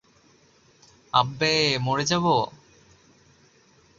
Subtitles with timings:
[1.13, 1.53] আব্বে,
[1.77, 2.25] মরে যাব?